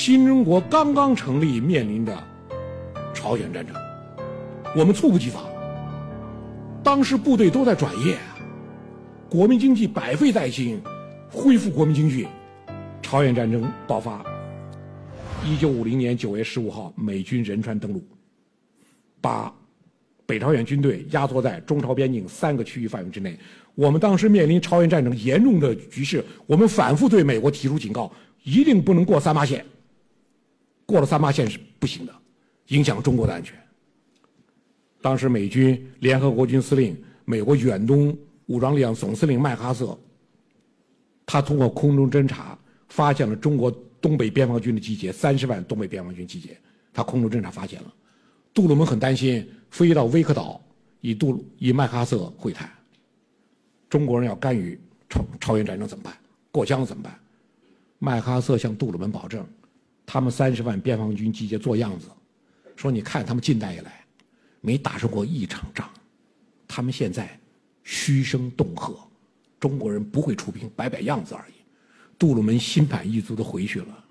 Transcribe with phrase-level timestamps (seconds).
[0.00, 2.16] 新中国刚刚成立，面临的
[3.12, 3.74] 朝鲜战争，
[4.76, 5.44] 我们猝不及防。
[6.84, 8.16] 当时部队都在转业，
[9.28, 10.80] 国民经济百废待兴，
[11.28, 12.28] 恢复国民经济，
[13.02, 14.24] 朝鲜战争爆发。
[15.44, 18.00] 一九五零年九月十五号，美军仁川登陆，
[19.20, 19.52] 把
[20.26, 23.36] 北朝鲜军队压缩在中朝边境三个区域范围之内。
[23.74, 28.08] 我们当时面临朝鲜战争严重的局势，我们反复对美国提出警告：
[28.44, 29.66] 一定不能过三八线，
[30.88, 32.14] 过了三八线是不行的，
[32.68, 33.54] 影响中国的安全。
[35.02, 36.96] 当时美军联合国军司令、
[37.26, 39.96] 美国远东武装力量总司令麦克阿瑟，
[41.26, 43.70] 他通过空中侦察发现了中国
[44.00, 46.58] 东北边防军的集结，三十万东北边防军集结，
[46.90, 47.94] 他空中侦察发现了。
[48.54, 50.58] 杜鲁门很担心，飞到威克岛
[51.02, 52.66] 与杜与麦克阿瑟会谈。
[53.90, 56.16] 中国人要干预朝朝鲜战争怎么办？
[56.50, 57.20] 过江怎么办？
[57.98, 59.46] 麦克阿瑟向杜鲁门保证，
[60.10, 62.08] 他们三十万边防军集结做样子，
[62.76, 63.92] 说你看他们近代以来。
[64.60, 65.88] 没打胜过一场仗，
[66.66, 67.38] 他们现在
[67.84, 68.92] 嘘声恫吓，
[69.60, 71.52] 中国人不会出兵，摆摆样子而已。
[72.18, 74.04] 杜鲁门心满意足的回去了。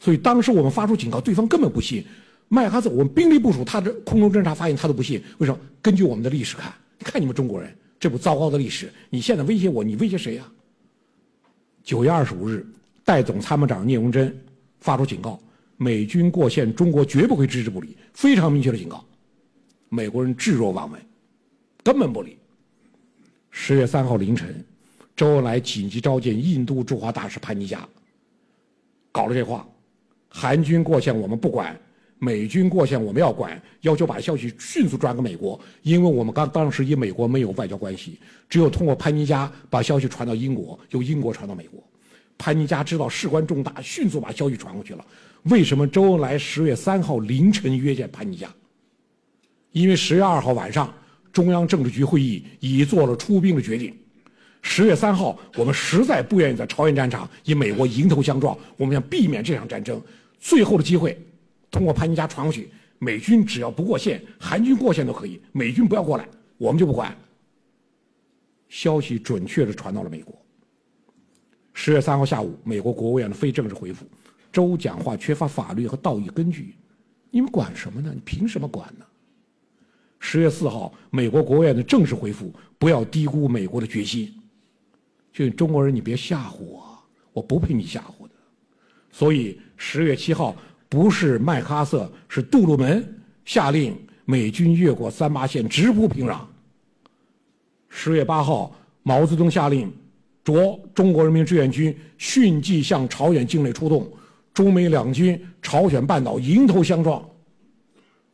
[0.00, 2.02] 所以当时我们发出警告，对方根本不信。
[2.48, 5.22] 麦克阿瑟，我们兵力部署，他的空中侦察发现他都不信。
[5.36, 5.60] 为什么？
[5.82, 10.50] 根据我们的历史看，你看你们中国人这部糟糕的历史，你现在威胁我，你威胁谁呀？
[11.84, 12.66] 九月二十五日，
[13.04, 14.34] 代总参谋长聂荣臻
[14.82, 15.40] 发出警告：
[15.76, 17.96] 美军过线，中国绝不会置之不理。
[18.12, 19.02] 非常明确的警告。
[19.88, 21.00] 美国人置若罔闻，
[21.84, 22.36] 根本不理。
[23.50, 24.64] 十月三号凌晨，
[25.14, 27.86] 周恩来紧急召见印度驻华大使潘尼加，
[29.12, 29.66] 搞了这话：
[30.28, 31.78] 韩军过线我们不管，
[32.18, 41.80] 美军过线我们要管，要求把消息迅速转给美国，因为我们刚当时与美国没有外交关系，只有通过潘尼加把消息传到英国，由英国传到美国。
[42.42, 45.06] 潘尼加知道事关重大，迅速把消息传过去了。
[45.44, 48.52] 为什么周恩来十月三号凌晨约见潘尼加？
[49.70, 50.92] 因为十月二号晚上，
[51.32, 53.96] 中央政治局会议已做了出兵的决定。
[54.60, 60.02] 十月三号，我们实在不愿意在朝鲜战场与美国迎头相撞，我们想避免这场战争。
[60.40, 61.16] 最后的机会，
[61.70, 62.68] 通过潘尼加传过去，
[62.98, 66.26] 美军只要不过线，韩军过线都可以，美军不要过来，
[66.58, 67.16] 我们就不管。
[68.68, 70.41] 消息准确的传到了美国。
[71.74, 74.06] 十月三号下午，美国国务院的非正式回复：
[74.52, 76.74] 周讲话缺乏法律和道义根据，
[77.30, 78.12] 你们管什么呢？
[78.14, 79.04] 你凭什么管呢？
[80.20, 84.32] 十月四号，美国国务院的正式回复：不要低估美国的决心。
[85.32, 86.98] 就中国人，你别吓唬我，
[87.32, 88.34] 我不被你吓唬的。
[89.10, 90.54] 所以十月七号，
[90.88, 96.40] 不是麦克阿瑟，是杜鲁门下令美军越过三八线，直扑平壤。
[97.88, 99.92] 十月八号，毛泽东下令
[100.44, 104.10] 着中国人民志愿军迅即向朝鲜境内出动，
[104.52, 107.24] 中美两军朝鲜半岛迎头相撞。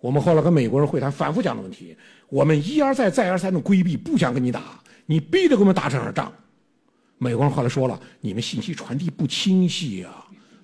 [0.00, 1.96] 我们后来跟美国人会谈，反复讲的问题，
[2.28, 6.32] 我们一而再、再而三的规避，不想跟你打，你逼着给我们打这场仗。
[7.18, 10.10] 美国人后来说了，你们信息传递不清晰呀，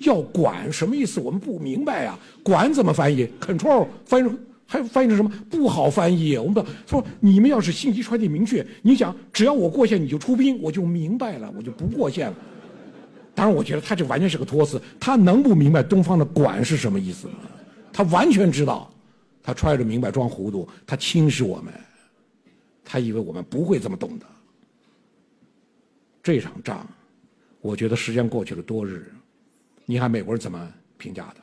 [0.00, 1.20] 要管什么意思？
[1.20, 4.30] 我们不明白呀，管怎么翻译？Control 翻译
[4.70, 5.32] 还翻译成什么？
[5.48, 6.36] 不好翻译。
[6.36, 12.36] 我们不说，你们要是信息传递明确，你想只要我过线你就出兵，我就明白了，我就不过线了。
[13.34, 17.34] 当然，我觉得他这完全是个托词，他能不明白东方的管是什么意思吗？
[17.90, 18.92] 他完全知道。
[19.40, 21.72] 他揣着明白装糊涂，他轻视我们，
[22.84, 24.26] 他以为我们不会这么懂的。
[26.22, 26.86] 这场仗，
[27.62, 29.10] 我觉得时间过去了多日，
[29.86, 31.36] 你看美国人怎么评价的？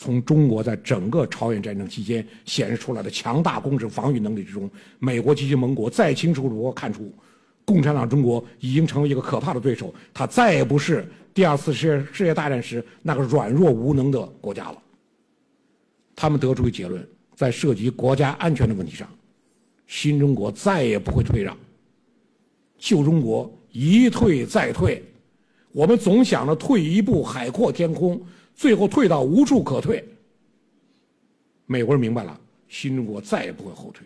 [0.00, 4.70] 从中国在整个朝鲜战争期间显示出来的强大攻势防御能力之中，
[5.00, 7.12] 美国及其盟国再清楚如何看出，
[7.64, 11.04] 共产党中国已经成为一个可怕的对手，他再也不是
[11.34, 14.80] 第二次世界世界大战时那个软弱无能的国家了。
[16.14, 17.04] 他们得出一个结论：
[17.34, 19.08] 在涉及国家安全的问题上，
[19.88, 21.56] 新中国再也不会退让。
[22.78, 25.02] 旧中国一退再退，
[25.72, 28.20] 我们总想着退一步海阔天空，
[28.58, 30.04] 最后退到无处可退。
[31.64, 32.38] 美国人明白了，
[32.68, 34.04] 新中国再也不会后退。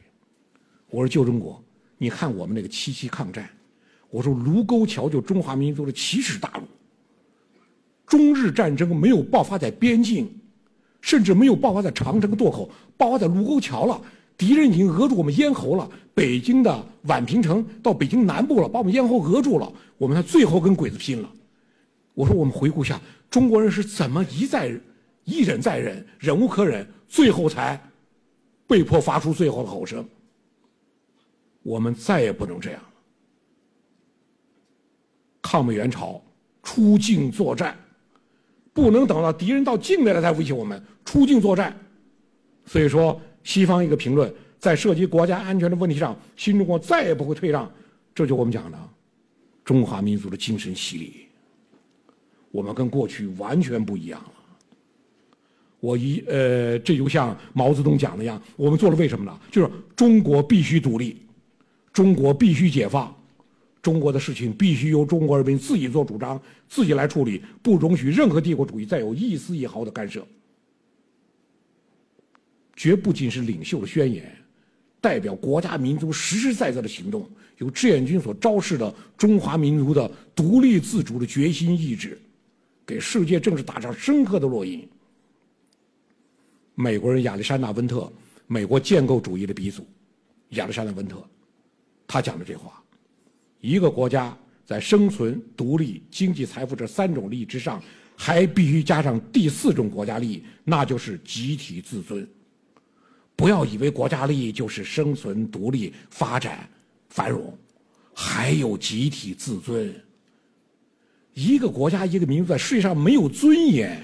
[0.91, 1.59] 我说旧中国，
[1.97, 3.49] 你看我们那个七七抗战，
[4.11, 6.65] 我说卢沟桥就中华民族的奇耻大辱。
[8.07, 10.31] 中日战争没有爆发在边境。
[11.01, 14.01] 甚至没有爆发在长城渡口，爆发在卢沟桥了。
[14.39, 15.91] 敌人已经扼住我们咽喉了。
[16.15, 19.73] 北京的宛平城到北京南部了，把我们咽喉扼住了。
[19.99, 21.29] 我们最后跟鬼子拼了。
[22.15, 23.01] 我说，我们回顾一下，
[23.31, 24.71] 中国人是怎么一再
[25.25, 27.81] 一忍再忍，忍无可忍，最后才
[28.67, 30.07] 被迫发出最后的吼声。
[31.63, 32.89] 我们再也不能这样了。
[35.41, 36.23] 抗美援朝
[36.63, 37.77] 出境作战。
[38.75, 41.79] 不能等到敌人到境内了才威胁我们出境作战。
[42.65, 47.71] 所以说，西方一个评论，在涉及国家安全的问题上，新中国再也不会退让。
[48.15, 48.79] 这就我们讲的
[49.63, 51.27] 中华民族的精神洗礼。
[52.53, 54.33] 我们跟过去完全不一样了。
[55.81, 59.37] 我一呃，这就像毛泽东讲的一样，我们做了为什么呢？
[59.51, 61.17] 就是中国必须独立，
[61.93, 63.13] 中国必须解放，
[63.83, 70.25] 中国的事情必须由中国人民自己做主张，自己来处理，不容许任何帝国主义再有一丝一毫的干涉。
[72.77, 74.33] 绝不仅是领袖的宣言，
[75.01, 77.29] 代表国家民族实实在在的行动，
[77.59, 82.17] 由志愿军所昭示的中华民族的独立自主的决心意志，
[82.93, 84.87] 给世界政治打上深刻的烙印。
[86.75, 88.13] 美国人亚历山大·温特，
[88.47, 89.87] 美国建构主义的鼻祖，
[90.51, 91.27] 亚历山大·温特，
[92.07, 92.83] 他讲的这话：
[93.63, 94.37] 一个国家
[94.67, 97.83] 在生存、独立、经济财富这三种利益之上，
[98.15, 102.29] 还必须加上第四种国家利益，那就是集体自尊。
[103.35, 106.69] 不要以为国家利益就是生存、独立、发展、
[107.09, 107.57] 繁荣，
[108.13, 109.91] 还有集体自尊。
[111.35, 114.03] 一个国家、一个民族在世界上没有尊严。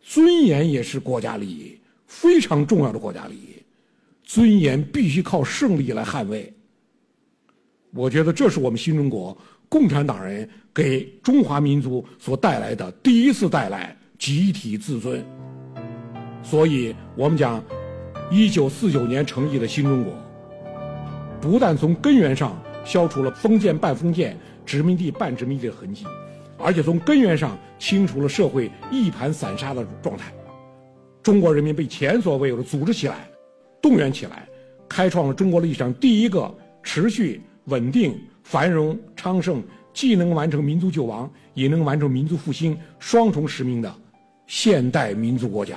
[0.00, 1.76] 尊严也是国家利益，
[2.06, 3.56] 非常重要的国家利益。
[4.22, 6.52] 尊严必须靠胜利来捍卫。
[7.92, 9.36] 我觉得这是我们新中国
[9.68, 15.24] 共产党人给中华民族所带来的第一次带来集体自尊。
[16.42, 17.62] 所以我们讲，
[18.30, 20.14] 一九四九年成立的新中国，
[21.40, 26.04] 不但从根源上消除了封建半封建、殖民地半殖民地的痕迹。
[26.58, 30.32] 而且从根源上清除了社会一盘散沙的状态，
[31.22, 33.28] 中国人民被前所未有的组织起来、
[33.80, 34.48] 动员起来，
[34.88, 36.52] 开创了中国历史上第一个
[36.82, 43.94] 持续稳定、繁荣昌盛，既能完成民族救亡，也能完成民族复兴双重使命的
[44.46, 45.76] 现代民族国家。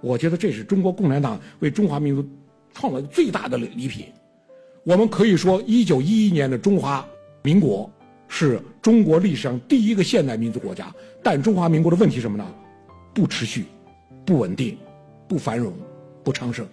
[0.00, 2.26] 我觉得这是中国共产党为中华民族
[2.72, 4.06] 创造最大的礼品。
[4.86, 7.04] 我们可以说，一九一一年的中华
[7.42, 7.90] 民国。
[8.28, 10.92] 是中国历史上第一个现代民族国家，
[11.22, 12.44] 但中华民国的问题什么呢？
[13.14, 13.66] 不持续，
[14.24, 14.76] 不稳定，
[15.28, 15.72] 不繁荣，
[16.24, 16.66] 不昌盛。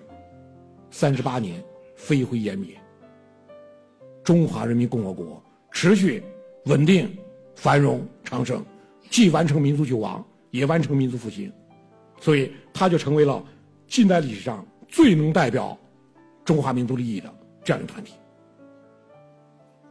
[0.89, 1.63] 三十八年
[1.95, 2.69] 飞灰烟灭。
[4.23, 6.23] 中华人民共和国持续
[6.65, 7.07] 稳定、
[7.55, 8.65] 繁荣、昌盛，
[9.11, 11.51] 既完成民族救亡，也完成民族复兴，
[12.19, 13.43] 所以它就成为了
[13.87, 15.77] 近代历史上最能代表
[16.43, 17.31] 中华民族利益的
[17.63, 18.13] 这样的团体。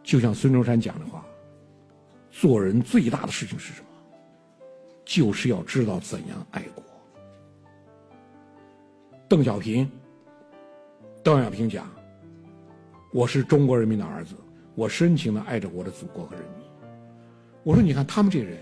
[0.03, 1.25] 就像孙中山讲的话。
[2.35, 3.87] 做人最大的事情是什么？
[5.05, 6.83] 就是要知道怎样爱国。
[9.29, 9.89] 邓小平，
[11.23, 11.87] 邓小平讲
[13.13, 14.35] ：“我是中国人民的儿子，
[14.75, 16.67] 我深情的爱着我的祖国和人民。”
[17.65, 18.59] 我说：“你看他们这人，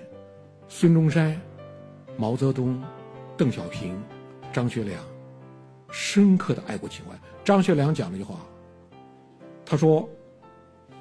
[0.66, 1.40] 孙中山、
[2.16, 2.82] 毛泽东、
[3.36, 3.96] 邓小平、
[4.52, 5.00] 张学良，
[5.92, 8.40] 深刻的爱国情怀。”张学良讲了一句话，
[9.70, 10.06] 他说：“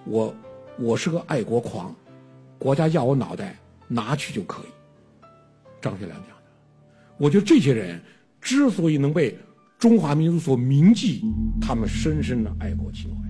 [0.05, 0.31] 我，
[0.77, 1.93] 我是个爱国狂。”
[2.59, 3.57] 国家要我脑袋
[3.87, 4.67] 拿去就可以，
[5.81, 6.43] 张学良讲的。
[7.17, 7.99] 我觉得这些人
[8.39, 9.35] 之所以能被
[9.79, 11.23] 中华民族所铭记，
[11.59, 13.27] 他们深深的爱国情怀。